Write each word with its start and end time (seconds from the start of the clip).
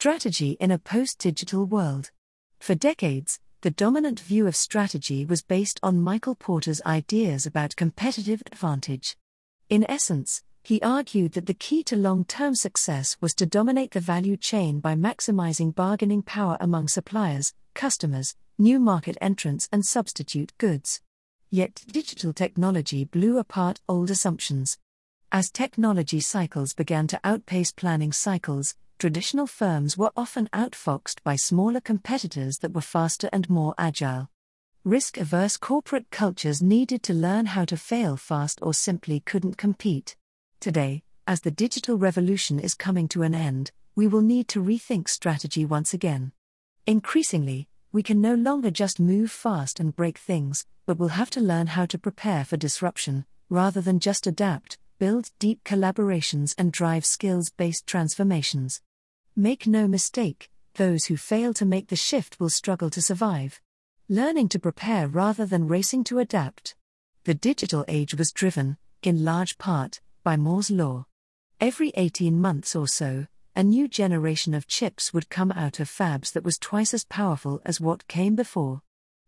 Strategy 0.00 0.56
in 0.60 0.70
a 0.70 0.78
post 0.78 1.18
digital 1.18 1.66
world. 1.66 2.12
For 2.60 2.76
decades, 2.76 3.40
the 3.62 3.72
dominant 3.72 4.20
view 4.20 4.46
of 4.46 4.54
strategy 4.54 5.26
was 5.26 5.42
based 5.42 5.80
on 5.82 6.00
Michael 6.00 6.36
Porter's 6.36 6.80
ideas 6.86 7.46
about 7.46 7.74
competitive 7.74 8.40
advantage. 8.46 9.16
In 9.68 9.84
essence, 9.90 10.44
he 10.62 10.80
argued 10.82 11.32
that 11.32 11.46
the 11.46 11.52
key 11.52 11.82
to 11.82 11.96
long 11.96 12.24
term 12.24 12.54
success 12.54 13.16
was 13.20 13.34
to 13.34 13.44
dominate 13.44 13.90
the 13.90 13.98
value 13.98 14.36
chain 14.36 14.78
by 14.78 14.94
maximizing 14.94 15.74
bargaining 15.74 16.22
power 16.22 16.56
among 16.60 16.86
suppliers, 16.86 17.52
customers, 17.74 18.36
new 18.56 18.78
market 18.78 19.18
entrants, 19.20 19.68
and 19.72 19.84
substitute 19.84 20.56
goods. 20.58 21.00
Yet, 21.50 21.82
digital 21.88 22.32
technology 22.32 23.04
blew 23.04 23.36
apart 23.36 23.80
old 23.88 24.12
assumptions. 24.12 24.78
As 25.32 25.50
technology 25.50 26.20
cycles 26.20 26.72
began 26.72 27.08
to 27.08 27.20
outpace 27.24 27.72
planning 27.72 28.12
cycles, 28.12 28.76
traditional 28.98 29.46
firms 29.46 29.96
were 29.96 30.10
often 30.16 30.48
outfoxed 30.52 31.22
by 31.22 31.36
smaller 31.36 31.80
competitors 31.80 32.58
that 32.58 32.72
were 32.72 32.80
faster 32.80 33.28
and 33.32 33.48
more 33.48 33.74
agile. 33.78 34.28
Risk 34.84 35.16
averse 35.16 35.56
corporate 35.56 36.10
cultures 36.10 36.60
needed 36.60 37.02
to 37.04 37.14
learn 37.14 37.46
how 37.46 37.64
to 37.64 37.76
fail 37.76 38.16
fast 38.16 38.58
or 38.60 38.74
simply 38.74 39.20
couldn't 39.20 39.56
compete. 39.56 40.16
Today, 40.60 41.02
as 41.26 41.42
the 41.42 41.50
digital 41.50 41.96
revolution 41.96 42.58
is 42.58 42.74
coming 42.74 43.06
to 43.08 43.22
an 43.22 43.34
end, 43.34 43.70
we 43.94 44.08
will 44.08 44.22
need 44.22 44.48
to 44.48 44.62
rethink 44.62 45.08
strategy 45.08 45.64
once 45.64 45.94
again. 45.94 46.32
Increasingly, 46.86 47.68
we 47.92 48.02
can 48.02 48.20
no 48.20 48.34
longer 48.34 48.70
just 48.70 48.98
move 48.98 49.30
fast 49.30 49.78
and 49.78 49.94
break 49.94 50.18
things, 50.18 50.66
but 50.86 50.98
will 50.98 51.08
have 51.08 51.30
to 51.30 51.40
learn 51.40 51.68
how 51.68 51.86
to 51.86 51.98
prepare 51.98 52.44
for 52.44 52.56
disruption, 52.56 53.26
rather 53.48 53.80
than 53.80 54.00
just 54.00 54.26
adapt, 54.26 54.78
build 54.98 55.30
deep 55.38 55.62
collaborations, 55.64 56.54
and 56.58 56.72
drive 56.72 57.04
skills 57.04 57.50
based 57.50 57.86
transformations. 57.86 58.80
Make 59.40 59.68
no 59.68 59.86
mistake, 59.86 60.50
those 60.74 61.04
who 61.04 61.16
fail 61.16 61.54
to 61.54 61.64
make 61.64 61.86
the 61.86 61.94
shift 61.94 62.40
will 62.40 62.50
struggle 62.50 62.90
to 62.90 63.00
survive. 63.00 63.60
Learning 64.08 64.48
to 64.48 64.58
prepare 64.58 65.06
rather 65.06 65.46
than 65.46 65.68
racing 65.68 66.02
to 66.04 66.18
adapt. 66.18 66.74
The 67.22 67.34
digital 67.34 67.84
age 67.86 68.14
was 68.14 68.32
driven, 68.32 68.78
in 69.00 69.24
large 69.24 69.56
part, 69.56 70.00
by 70.24 70.36
Moore's 70.36 70.72
Law. 70.72 71.06
Every 71.60 71.92
18 71.94 72.40
months 72.40 72.74
or 72.74 72.88
so, 72.88 73.28
a 73.54 73.62
new 73.62 73.86
generation 73.86 74.54
of 74.54 74.66
chips 74.66 75.14
would 75.14 75.30
come 75.30 75.52
out 75.52 75.78
of 75.78 75.88
fabs 75.88 76.32
that 76.32 76.42
was 76.42 76.58
twice 76.58 76.92
as 76.92 77.04
powerful 77.04 77.62
as 77.64 77.80
what 77.80 78.08
came 78.08 78.34
before. 78.34 78.82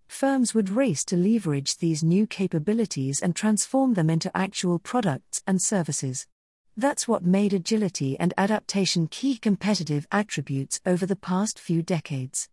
Firms 0.09 0.55
would 0.55 0.71
race 0.71 1.05
to 1.05 1.17
leverage 1.17 1.77
these 1.77 2.03
new 2.03 2.27
capabilities 2.27 3.21
and 3.23 3.37
transform 3.37 3.95
them 3.95 4.11
into 4.11 4.37
actual 4.37 4.81
products 4.81 5.41
and 5.47 5.63
services. 5.63 6.27
That's 6.77 7.09
what 7.09 7.25
made 7.25 7.53
agility 7.53 8.19
and 8.19 8.33
adaptation 8.39 9.07
key 9.09 9.37
competitive 9.37 10.07
attributes 10.13 10.81
over 10.87 11.05
the 11.05 11.17
past 11.17 11.59
few 11.59 11.83
decades. 11.83 12.49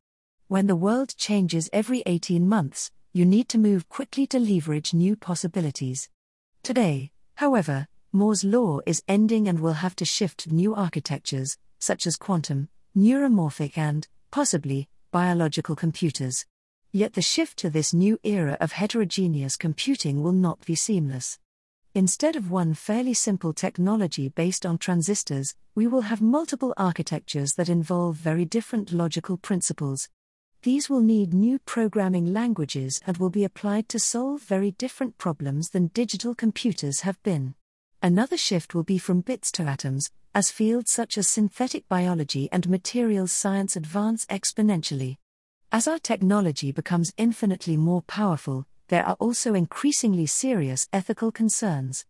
When 0.48 0.68
the 0.68 0.76
world 0.76 1.16
changes 1.16 1.70
every 1.72 2.04
18 2.06 2.48
months, 2.48 2.92
you 3.14 3.26
need 3.26 3.48
to 3.50 3.58
move 3.58 3.90
quickly 3.90 4.28
to 4.28 4.40
leverage 4.40 4.94
new 4.94 5.16
possibilities. 5.16 6.10
Today, 6.64 7.12
however, 7.36 7.88
Moore's 8.12 8.44
law 8.44 8.80
is 8.86 9.04
ending 9.08 9.48
and 9.48 9.60
we'll 9.60 9.74
have 9.74 9.96
to 9.98 10.06
shift 10.06 10.40
to 10.40 10.54
new 10.54 10.74
architectures, 10.74 11.58
such 11.80 12.08
as 12.08 12.18
quantum, 12.18 12.70
neuromorphic, 12.96 13.78
and, 13.78 14.08
possibly, 14.32 14.88
biological 15.12 15.76
computers. 15.76 16.46
Yet 16.92 17.14
the 17.14 17.22
shift 17.22 17.58
to 17.60 17.70
this 17.70 17.94
new 17.94 18.20
era 18.24 18.58
of 18.60 18.72
heterogeneous 18.72 19.58
computing 19.58 20.24
will 20.24 20.32
not 20.32 20.66
be 20.66 20.76
seamless. 20.76 21.38
Instead 21.94 22.36
of 22.36 22.52
one 22.52 22.74
fairly 22.74 23.14
simple 23.14 23.54
technology 23.54 24.30
based 24.30 24.66
on 24.66 24.78
transistors, 24.78 25.56
we 25.74 25.88
will 25.88 26.02
have 26.02 26.22
multiple 26.22 26.74
architectures 26.78 27.54
that 27.54 27.70
involve 27.70 28.16
very 28.16 28.46
different 28.46 28.92
logical 28.92 29.38
principles. 29.38 30.10
These 30.64 30.90
will 30.90 31.02
need 31.02 31.34
new 31.34 31.60
programming 31.60 32.34
languages 32.34 33.00
and 33.08 33.18
will 33.18 33.30
be 33.30 33.44
applied 33.44 33.90
to 33.90 34.00
solve 34.00 34.42
very 34.42 34.72
different 34.72 35.18
problems 35.18 35.70
than 35.70 35.88
digital 35.88 36.36
computers 36.36 37.02
have 37.02 37.22
been. 37.24 37.56
Another 38.02 38.38
shift 38.38 38.76
will 38.76 38.84
be 38.84 38.98
from 38.98 39.22
bits 39.22 39.52
to 39.54 39.64
atoms, 39.64 40.12
as 40.36 40.52
fields 40.52 40.92
such 40.92 41.18
as 41.18 41.28
synthetic 41.28 41.88
biology 41.88 42.48
and 42.52 42.70
materials 42.70 43.32
science 43.32 43.76
advance 43.76 44.26
exponentially. 44.28 45.18
As 45.72 45.88
our 45.88 46.00
technology 46.00 46.72
becomes 46.72 47.14
infinitely 47.18 47.76
more 47.76 48.04
powerful, 48.04 48.66
there 48.88 49.06
are 49.06 49.16
also 49.20 49.54
increasingly 49.54 50.26
serious 50.26 50.88
ethical 50.94 51.32
concerns. 51.32 52.06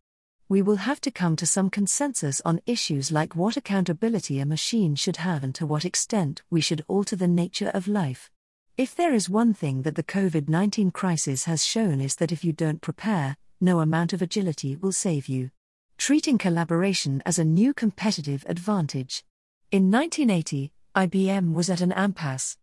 We 0.49 0.61
will 0.61 0.77
have 0.77 1.01
to 1.01 1.11
come 1.11 1.35
to 1.37 1.45
some 1.45 1.69
consensus 1.69 2.41
on 2.45 2.61
issues 2.65 3.11
like 3.11 3.35
what 3.35 3.57
accountability 3.57 4.39
a 4.39 4.45
machine 4.45 4.95
should 4.95 5.17
have 5.17 5.43
and 5.43 5.53
to 5.55 5.65
what 5.65 5.85
extent 5.85 6.41
we 6.49 6.61
should 6.61 6.85
alter 6.87 7.15
the 7.15 7.27
nature 7.27 7.69
of 7.73 7.87
life. 7.87 8.29
If 8.77 8.95
there 8.95 9.13
is 9.13 9.29
one 9.29 9.53
thing 9.53 9.81
that 9.81 9.95
the 9.95 10.03
COVID 10.03 10.47
19 10.47 10.91
crisis 10.91 11.45
has 11.45 11.65
shown 11.65 11.99
is 11.99 12.15
that 12.17 12.31
if 12.31 12.45
you 12.45 12.53
don't 12.53 12.79
prepare, 12.79 13.35
no 13.59 13.79
amount 13.79 14.13
of 14.13 14.21
agility 14.21 14.75
will 14.75 14.91
save 14.91 15.27
you. 15.27 15.49
Treating 15.97 16.37
collaboration 16.37 17.23
as 17.25 17.39
a 17.39 17.43
new 17.43 17.73
competitive 17.73 18.45
advantage. 18.47 19.25
In 19.71 19.89
1980, 19.89 20.71
IBM 20.95 21.53
was 21.53 21.69
at 21.69 21.81
an 21.81 21.91
impasse. 21.91 22.55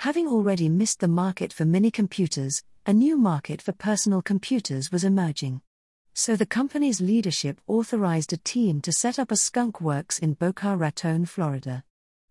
Having 0.00 0.28
already 0.28 0.68
missed 0.68 1.00
the 1.00 1.08
market 1.08 1.52
for 1.52 1.64
mini 1.64 1.90
computers, 1.90 2.62
a 2.86 2.92
new 2.92 3.16
market 3.16 3.62
for 3.62 3.72
personal 3.72 4.20
computers 4.20 4.92
was 4.92 5.04
emerging. 5.04 5.62
So 6.12 6.36
the 6.36 6.44
company's 6.44 7.00
leadership 7.00 7.58
authorized 7.66 8.34
a 8.34 8.36
team 8.36 8.82
to 8.82 8.92
set 8.92 9.18
up 9.18 9.30
a 9.30 9.36
skunk 9.36 9.80
works 9.80 10.18
in 10.18 10.34
Boca 10.34 10.76
Raton, 10.76 11.24
Florida. 11.24 11.82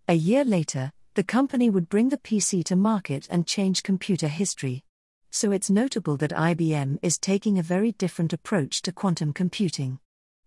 A 0.08 0.14
year 0.14 0.46
later, 0.46 0.92
the 1.16 1.24
company 1.24 1.72
would 1.72 1.90
bring 1.90 2.10
the 2.10 2.20
PC 2.20 2.64
to 2.66 2.76
market 2.76 3.28
and 3.32 3.48
change 3.48 3.82
computer 3.82 4.28
history. 4.28 4.84
So 5.32 5.52
it's 5.52 5.72
notable 5.72 6.18
that 6.18 6.30
IBM 6.30 7.00
is 7.02 7.18
taking 7.18 7.58
a 7.58 7.64
very 7.64 7.94
different 7.94 8.32
approach 8.32 8.84
to 8.84 8.92
quantum 8.92 9.34
computing. 9.34 9.98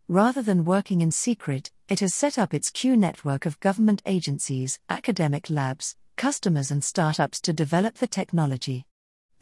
Rather 0.06 0.40
than 0.40 0.64
working 0.64 1.00
in 1.00 1.10
secret, 1.10 1.72
it 1.88 1.98
has 1.98 2.14
set 2.14 2.38
up 2.38 2.54
its 2.54 2.70
Q 2.70 2.96
network 2.96 3.44
of 3.44 3.58
government 3.58 4.02
agencies, 4.06 4.78
academic 4.88 5.50
labs, 5.50 5.96
customers, 6.14 6.70
and 6.70 6.84
startups 6.84 7.40
to 7.40 7.52
develop 7.52 7.96
the 7.96 8.06
technology. 8.06 8.86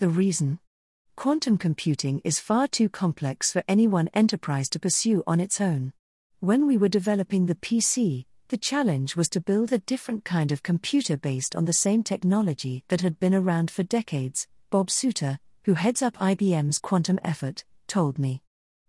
The 0.04 0.10
reason? 0.10 0.58
Quantum 1.16 1.56
computing 1.56 2.20
is 2.24 2.38
far 2.38 2.68
too 2.68 2.90
complex 2.90 3.50
for 3.50 3.64
any 3.66 3.86
one 3.86 4.10
enterprise 4.12 4.68
to 4.68 4.78
pursue 4.78 5.22
on 5.26 5.40
its 5.40 5.62
own. 5.62 5.94
When 6.40 6.66
we 6.66 6.76
were 6.76 6.90
developing 6.90 7.46
the 7.46 7.54
PC, 7.54 8.26
the 8.48 8.58
challenge 8.58 9.16
was 9.16 9.30
to 9.30 9.40
build 9.40 9.72
a 9.72 9.78
different 9.78 10.26
kind 10.26 10.52
of 10.52 10.62
computer 10.62 11.16
based 11.16 11.56
on 11.56 11.64
the 11.64 11.72
same 11.72 12.02
technology 12.02 12.84
that 12.88 13.00
had 13.00 13.18
been 13.18 13.34
around 13.34 13.70
for 13.70 13.82
decades, 13.82 14.46
Bob 14.68 14.90
Sutor, 14.90 15.38
who 15.64 15.72
heads 15.72 16.02
up 16.02 16.18
IBM's 16.18 16.78
quantum 16.78 17.18
effort, 17.24 17.64
told 17.86 18.18
me. 18.18 18.42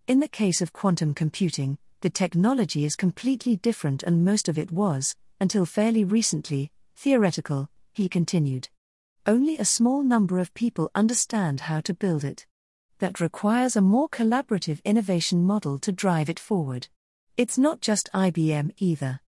In 0.09 0.19
the 0.19 0.27
case 0.27 0.59
of 0.59 0.73
quantum 0.73 1.13
computing, 1.13 1.77
the 2.01 2.09
technology 2.09 2.83
is 2.83 2.97
completely 2.97 3.55
different 3.55 4.03
and 4.03 4.25
most 4.25 4.49
of 4.49 4.59
it 4.59 4.69
was, 4.69 5.15
until 5.39 5.65
fairly 5.65 6.03
recently, 6.03 6.73
theoretical, 6.93 7.69
he 7.93 8.09
continued. 8.09 8.67
Only 9.27 9.57
a 9.57 9.65
small 9.65 10.03
number 10.03 10.37
of 10.37 10.53
people 10.53 10.91
understand 10.93 11.61
how 11.61 11.81
to 11.81 11.95
build 11.95 12.23
it. 12.23 12.45
That 12.99 13.19
requires 13.19 13.75
a 13.75 13.81
more 13.81 14.07
collaborative 14.07 14.83
innovation 14.83 15.43
model 15.43 15.79
to 15.79 15.91
drive 15.91 16.29
it 16.29 16.39
forward. 16.39 16.89
It's 17.35 17.57
not 17.57 17.81
just 17.81 18.07
IBM 18.13 18.73
either. 18.77 19.21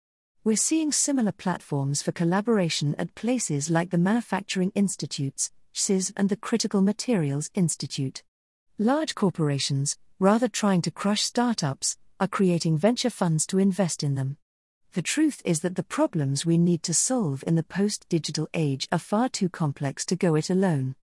We're 0.43 0.57
seeing 0.57 0.91
similar 0.91 1.31
platforms 1.31 2.01
for 2.01 2.11
collaboration 2.11 2.93
at 2.99 3.15
places 3.15 3.69
like 3.69 3.89
the 3.89 3.97
Manufacturing 3.97 4.73
Institutes, 4.75 5.51
SIS, 5.71 6.11
and 6.17 6.27
the 6.27 6.35
Critical 6.35 6.81
Materials 6.81 7.49
Institute. 7.53 8.21
Large 8.77 9.15
corporations, 9.15 9.97
rather 10.19 10.49
trying 10.49 10.81
to 10.81 10.91
crush 10.91 11.21
startups, 11.21 11.97
are 12.19 12.27
creating 12.27 12.77
venture 12.77 13.09
funds 13.09 13.47
to 13.47 13.59
invest 13.59 14.03
in 14.03 14.15
them. 14.15 14.35
The 14.95 15.01
truth 15.01 15.41
is 15.43 15.59
that 15.59 15.75
the 15.75 15.83
problems 15.83 16.45
we 16.45 16.57
need 16.57 16.81
to 16.83 16.93
solve 16.93 17.43
in 17.45 17.55
the 17.55 17.63
post 17.63 18.07
digital 18.07 18.47
age 18.53 18.87
are 18.93 18.97
far 18.97 19.27
too 19.27 19.49
complex 19.49 20.05
to 20.05 20.15
go 20.15 20.35
it 20.35 20.49
alone. 20.49 20.95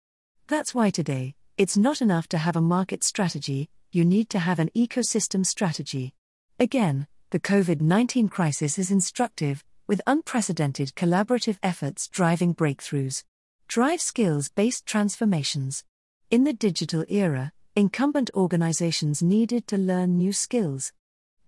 That's 0.46 0.72
why 0.72 0.90
today, 0.90 1.34
it's 1.58 1.76
not 1.76 2.00
enough 2.00 2.28
to 2.28 2.38
have 2.38 2.54
a 2.54 2.60
market 2.60 3.02
strategy, 3.02 3.68
you 3.90 4.04
need 4.04 4.30
to 4.30 4.38
have 4.38 4.60
an 4.60 4.70
ecosystem 4.76 5.44
strategy. 5.44 6.14
Again, 6.60 7.08
the 7.30 7.40
COVID 7.40 7.80
19 7.80 8.28
crisis 8.28 8.78
is 8.78 8.92
instructive, 8.92 9.64
with 9.88 10.00
unprecedented 10.06 10.94
collaborative 10.94 11.58
efforts 11.60 12.06
driving 12.06 12.54
breakthroughs. 12.54 13.24
Drive 13.66 14.00
skills 14.00 14.50
based 14.50 14.86
transformations. 14.86 15.82
In 16.30 16.44
the 16.44 16.52
digital 16.52 17.04
era, 17.08 17.50
incumbent 17.74 18.30
organizations 18.34 19.20
needed 19.20 19.66
to 19.66 19.76
learn 19.76 20.16
new 20.16 20.32
skills, 20.32 20.92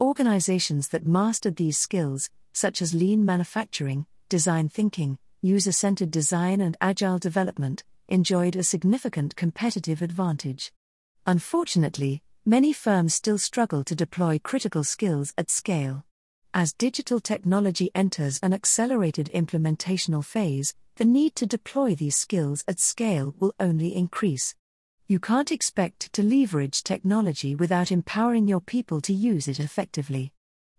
Organizations 0.03 0.89
that 0.89 1.07
mastered 1.07 1.55
these 1.55 1.79
skills, 1.79 2.29
such 2.53 2.83
as 2.83 2.93
lean 2.93 3.25
manufacturing, 3.25 4.05
design 4.29 4.69
thinking, 4.69 5.17
user 5.41 5.71
centered 5.71 6.11
design, 6.11 6.61
and 6.61 6.77
agile 6.81 7.21
development, 7.21 7.85
enjoyed 8.09 8.57
a 8.57 8.65
significant 8.65 9.37
competitive 9.37 10.03
advantage. 10.03 10.73
Unfortunately, 11.25 12.21
many 12.45 12.73
firms 12.73 13.15
still 13.15 13.39
struggle 13.39 13.85
to 13.85 13.95
deploy 13.95 14.41
critical 14.41 14.83
skills 14.83 15.33
at 15.39 15.53
scale. 15.53 16.05
As 16.53 16.73
digital 16.73 17.21
technology 17.21 17.93
enters 17.95 18.41
an 18.43 18.53
accelerated 18.53 19.31
implementational 19.33 20.25
phase, 20.25 20.75
the 20.97 21.05
need 21.05 21.37
to 21.37 21.47
deploy 21.47 21.95
these 21.95 22.17
skills 22.17 22.65
at 22.67 22.81
scale 22.81 23.37
will 23.39 23.55
only 23.61 23.95
increase. 23.95 24.57
You 25.09 25.19
can't 25.19 25.53
expect 25.53 26.13
to 26.15 26.23
leverage 26.23 26.83
technology 26.83 27.55
without 27.55 27.93
empowering 27.93 28.49
your 28.49 28.61
people 28.61 29.01
to 29.03 29.13
use 29.13 29.49
it 29.49 29.61
effectively. 29.61 30.33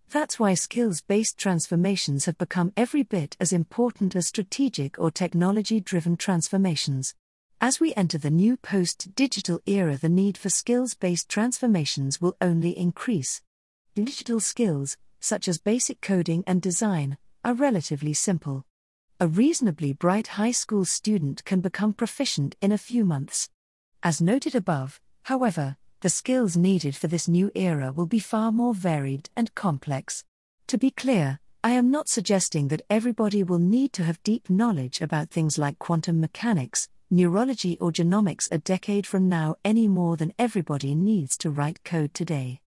That's 0.09 0.39
why 0.39 0.53
skills 0.53 1.01
based 1.01 1.37
transformations 1.37 2.25
have 2.25 2.37
become 2.37 2.71
every 2.77 3.03
bit 3.03 3.35
as 3.39 3.51
important 3.51 4.15
as 4.15 4.27
strategic 4.27 4.97
or 4.97 5.11
technology 5.11 5.79
driven 5.79 6.17
transformations. 6.17 7.15
As 7.59 7.79
we 7.79 7.93
enter 7.95 8.17
the 8.17 8.29
new 8.29 8.57
post 8.57 9.15
digital 9.15 9.61
era, 9.65 9.97
the 9.97 10.09
need 10.09 10.37
for 10.37 10.49
skills 10.49 10.93
based 10.93 11.29
transformations 11.29 12.21
will 12.21 12.35
only 12.41 12.77
increase. 12.77 13.41
Digital 13.95 14.39
skills, 14.39 14.97
such 15.19 15.47
as 15.47 15.57
basic 15.57 16.01
coding 16.01 16.43
and 16.45 16.61
design, 16.61 17.17
are 17.43 17.53
relatively 17.53 18.13
simple. 18.13 18.65
A 19.19 19.27
reasonably 19.27 19.93
bright 19.93 20.27
high 20.27 20.51
school 20.51 20.85
student 20.85 21.45
can 21.45 21.61
become 21.61 21.93
proficient 21.93 22.55
in 22.61 22.71
a 22.71 22.77
few 22.77 23.05
months. 23.05 23.49
As 24.05 24.19
noted 24.19 24.53
above, 24.53 24.99
however, 25.23 25.77
the 26.01 26.09
skills 26.09 26.57
needed 26.57 26.93
for 26.93 27.07
this 27.07 27.29
new 27.29 27.49
era 27.55 27.93
will 27.93 28.05
be 28.05 28.19
far 28.19 28.51
more 28.51 28.73
varied 28.73 29.29
and 29.37 29.55
complex. 29.55 30.25
To 30.67 30.77
be 30.77 30.91
clear, 30.91 31.39
I 31.63 31.71
am 31.71 31.89
not 31.89 32.09
suggesting 32.09 32.67
that 32.67 32.81
everybody 32.89 33.43
will 33.43 33.59
need 33.59 33.93
to 33.93 34.03
have 34.03 34.21
deep 34.23 34.49
knowledge 34.49 34.99
about 34.99 35.29
things 35.29 35.57
like 35.57 35.79
quantum 35.79 36.19
mechanics, 36.19 36.89
neurology, 37.09 37.77
or 37.79 37.93
genomics 37.93 38.51
a 38.51 38.57
decade 38.57 39.07
from 39.07 39.29
now 39.29 39.55
any 39.63 39.87
more 39.87 40.17
than 40.17 40.33
everybody 40.37 40.95
needs 40.95 41.37
to 41.37 41.49
write 41.49 41.85
code 41.85 42.13
today. 42.13 42.59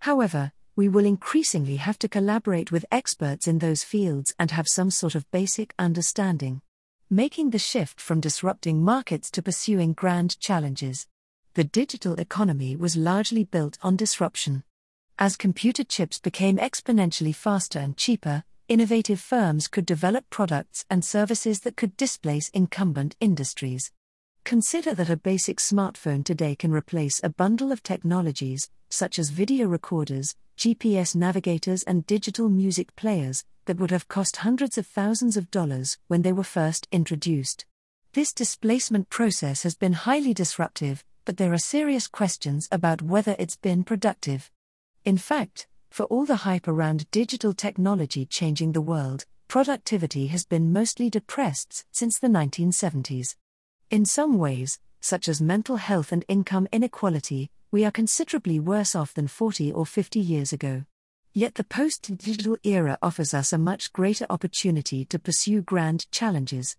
However, 0.00 0.50
we 0.74 0.88
will 0.88 1.06
increasingly 1.06 1.76
have 1.76 2.00
to 2.00 2.08
collaborate 2.08 2.72
with 2.72 2.84
experts 2.90 3.46
in 3.46 3.60
those 3.60 3.84
fields 3.84 4.34
and 4.40 4.50
have 4.50 4.66
some 4.66 4.90
sort 4.90 5.14
of 5.14 5.30
basic 5.30 5.72
understanding. 5.78 6.62
Making 7.12 7.50
the 7.50 7.58
shift 7.58 8.00
from 8.00 8.20
disrupting 8.20 8.84
markets 8.84 9.32
to 9.32 9.42
pursuing 9.42 9.94
grand 9.94 10.38
challenges. 10.38 11.08
The 11.54 11.64
digital 11.64 12.14
economy 12.14 12.76
was 12.76 12.96
largely 12.96 13.42
built 13.42 13.78
on 13.82 13.96
disruption. 13.96 14.62
As 15.18 15.36
computer 15.36 15.82
chips 15.82 16.20
became 16.20 16.56
exponentially 16.58 17.34
faster 17.34 17.80
and 17.80 17.96
cheaper, 17.96 18.44
innovative 18.68 19.18
firms 19.18 19.66
could 19.66 19.86
develop 19.86 20.30
products 20.30 20.84
and 20.88 21.04
services 21.04 21.58
that 21.62 21.76
could 21.76 21.96
displace 21.96 22.48
incumbent 22.50 23.16
industries. 23.18 23.90
Consider 24.44 24.94
that 24.94 25.10
a 25.10 25.16
basic 25.16 25.58
smartphone 25.58 26.24
today 26.24 26.54
can 26.54 26.70
replace 26.70 27.20
a 27.24 27.28
bundle 27.28 27.72
of 27.72 27.82
technologies, 27.82 28.70
such 28.88 29.18
as 29.18 29.30
video 29.30 29.66
recorders, 29.66 30.36
GPS 30.56 31.16
navigators, 31.16 31.82
and 31.82 32.06
digital 32.06 32.48
music 32.48 32.94
players, 32.94 33.44
that 33.64 33.78
would 33.78 33.90
have 33.90 34.08
cost 34.08 34.36
hundreds 34.36 34.78
of 34.78 34.86
thousands 34.86 35.36
of 35.36 35.50
dollars 35.50 35.98
when 36.08 36.22
they 36.22 36.32
were 36.32 36.44
first 36.44 36.88
introduced. 36.90 37.66
This 38.12 38.32
displacement 38.32 39.08
process 39.08 39.62
has 39.62 39.74
been 39.74 39.92
highly 39.92 40.34
disruptive, 40.34 41.04
but 41.24 41.36
there 41.36 41.52
are 41.52 41.58
serious 41.58 42.08
questions 42.08 42.68
about 42.72 43.02
whether 43.02 43.36
it's 43.38 43.56
been 43.56 43.84
productive. 43.84 44.50
In 45.04 45.16
fact, 45.16 45.68
for 45.90 46.04
all 46.06 46.24
the 46.24 46.42
hype 46.46 46.66
around 46.66 47.10
digital 47.10 47.52
technology 47.52 48.26
changing 48.26 48.72
the 48.72 48.80
world, 48.80 49.26
productivity 49.48 50.28
has 50.28 50.44
been 50.44 50.72
mostly 50.72 51.10
depressed 51.10 51.84
since 51.92 52.18
the 52.18 52.28
1970s. 52.28 53.36
In 53.90 54.04
some 54.04 54.38
ways, 54.38 54.78
such 55.00 55.28
as 55.28 55.40
mental 55.40 55.76
health 55.76 56.12
and 56.12 56.24
income 56.28 56.68
inequality, 56.72 57.50
we 57.72 57.84
are 57.84 57.90
considerably 57.90 58.58
worse 58.58 58.94
off 58.94 59.14
than 59.14 59.28
40 59.28 59.72
or 59.72 59.86
50 59.86 60.18
years 60.18 60.52
ago. 60.52 60.84
Yet 61.32 61.54
the 61.54 61.62
post 61.62 62.16
digital 62.18 62.56
era 62.64 62.98
offers 63.00 63.34
us 63.34 63.52
a 63.52 63.58
much 63.58 63.92
greater 63.92 64.26
opportunity 64.28 65.04
to 65.04 65.18
pursue 65.18 65.62
grand 65.62 66.10
challenges. 66.10 66.76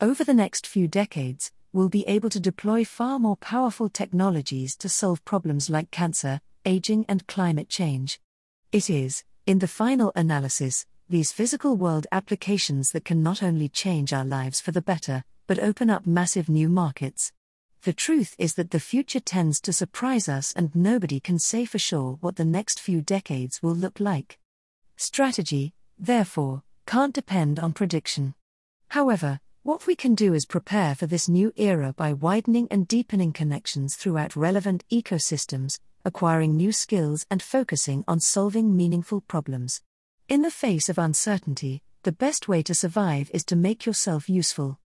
Over 0.00 0.24
the 0.24 0.32
next 0.32 0.66
few 0.66 0.88
decades, 0.88 1.52
we'll 1.74 1.90
be 1.90 2.08
able 2.08 2.30
to 2.30 2.40
deploy 2.40 2.82
far 2.82 3.18
more 3.18 3.36
powerful 3.36 3.90
technologies 3.90 4.74
to 4.78 4.88
solve 4.88 5.22
problems 5.26 5.68
like 5.68 5.90
cancer, 5.90 6.40
aging, 6.64 7.04
and 7.10 7.26
climate 7.26 7.68
change. 7.68 8.18
It 8.72 8.88
is, 8.88 9.22
in 9.44 9.58
the 9.58 9.68
final 9.68 10.12
analysis, 10.16 10.86
these 11.10 11.30
physical 11.30 11.76
world 11.76 12.06
applications 12.10 12.92
that 12.92 13.04
can 13.04 13.22
not 13.22 13.42
only 13.42 13.68
change 13.68 14.14
our 14.14 14.24
lives 14.24 14.62
for 14.62 14.72
the 14.72 14.80
better, 14.80 15.24
but 15.46 15.58
open 15.58 15.90
up 15.90 16.06
massive 16.06 16.48
new 16.48 16.70
markets. 16.70 17.32
The 17.82 17.94
truth 17.94 18.34
is 18.38 18.54
that 18.54 18.72
the 18.72 18.78
future 18.78 19.20
tends 19.20 19.58
to 19.62 19.72
surprise 19.72 20.28
us, 20.28 20.52
and 20.54 20.74
nobody 20.74 21.18
can 21.18 21.38
say 21.38 21.64
for 21.64 21.78
sure 21.78 22.18
what 22.20 22.36
the 22.36 22.44
next 22.44 22.78
few 22.78 23.00
decades 23.00 23.62
will 23.62 23.74
look 23.74 23.98
like. 23.98 24.38
Strategy, 24.96 25.72
therefore, 25.98 26.62
can't 26.86 27.14
depend 27.14 27.58
on 27.58 27.72
prediction. 27.72 28.34
However, 28.88 29.40
what 29.62 29.86
we 29.86 29.94
can 29.94 30.14
do 30.14 30.34
is 30.34 30.44
prepare 30.44 30.94
for 30.94 31.06
this 31.06 31.26
new 31.26 31.54
era 31.56 31.94
by 31.96 32.12
widening 32.12 32.68
and 32.70 32.86
deepening 32.86 33.32
connections 33.32 33.96
throughout 33.96 34.36
relevant 34.36 34.84
ecosystems, 34.92 35.78
acquiring 36.04 36.56
new 36.56 36.72
skills, 36.72 37.24
and 37.30 37.42
focusing 37.42 38.04
on 38.06 38.20
solving 38.20 38.76
meaningful 38.76 39.22
problems. 39.22 39.80
In 40.28 40.42
the 40.42 40.50
face 40.50 40.90
of 40.90 40.98
uncertainty, 40.98 41.82
the 42.02 42.12
best 42.12 42.46
way 42.46 42.62
to 42.62 42.74
survive 42.74 43.30
is 43.32 43.44
to 43.44 43.56
make 43.56 43.86
yourself 43.86 44.28
useful. 44.28 44.78